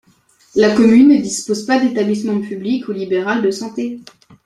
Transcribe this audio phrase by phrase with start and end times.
[0.55, 3.99] La commune ne dispose pas d'établissement public ou libéral de santé.